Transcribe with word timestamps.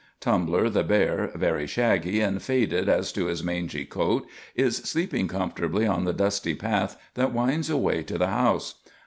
Tumbler 0.19 0.67
the 0.67 0.81
bear, 0.81 1.29
very 1.35 1.67
shaggy 1.67 2.21
and 2.21 2.41
faded 2.41 2.89
as 2.89 3.11
to 3.11 3.27
his 3.27 3.43
mangy 3.43 3.85
coat, 3.85 4.25
is 4.55 4.77
sleeping 4.77 5.27
comfortably 5.27 5.85
on 5.85 6.05
the 6.05 6.11
dusty 6.13 6.55
path 6.55 6.99
that 7.13 7.33
winds 7.33 7.69
away 7.69 8.01
to 8.01 8.17
the 8.17 8.25
house. 8.29 8.73